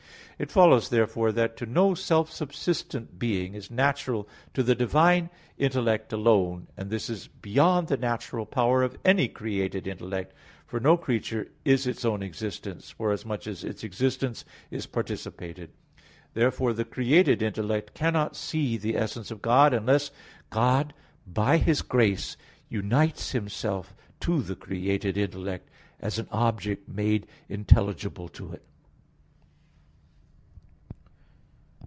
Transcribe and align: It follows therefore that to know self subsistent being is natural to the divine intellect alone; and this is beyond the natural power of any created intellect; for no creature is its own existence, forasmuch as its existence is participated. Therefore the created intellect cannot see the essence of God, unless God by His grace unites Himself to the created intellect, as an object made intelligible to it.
It 0.39 0.49
follows 0.49 0.89
therefore 0.89 1.31
that 1.33 1.55
to 1.57 1.67
know 1.67 1.93
self 1.93 2.31
subsistent 2.31 3.19
being 3.19 3.53
is 3.53 3.69
natural 3.69 4.27
to 4.55 4.63
the 4.63 4.73
divine 4.73 5.29
intellect 5.59 6.11
alone; 6.11 6.65
and 6.75 6.89
this 6.89 7.11
is 7.11 7.27
beyond 7.27 7.89
the 7.89 7.97
natural 7.97 8.47
power 8.47 8.81
of 8.81 8.97
any 9.05 9.27
created 9.27 9.85
intellect; 9.85 10.33
for 10.65 10.79
no 10.79 10.97
creature 10.97 11.47
is 11.63 11.85
its 11.85 12.03
own 12.03 12.23
existence, 12.23 12.89
forasmuch 12.89 13.45
as 13.45 13.63
its 13.63 13.83
existence 13.83 14.43
is 14.71 14.87
participated. 14.87 15.69
Therefore 16.33 16.73
the 16.73 16.85
created 16.85 17.43
intellect 17.43 17.93
cannot 17.93 18.35
see 18.35 18.77
the 18.77 18.97
essence 18.97 19.29
of 19.29 19.43
God, 19.43 19.75
unless 19.75 20.09
God 20.49 20.95
by 21.27 21.57
His 21.57 21.83
grace 21.83 22.35
unites 22.67 23.29
Himself 23.33 23.93
to 24.21 24.41
the 24.41 24.55
created 24.55 25.17
intellect, 25.17 25.69
as 25.99 26.17
an 26.17 26.27
object 26.31 26.89
made 26.89 27.27
intelligible 27.47 28.27
to 28.29 28.53
it. 28.53 28.63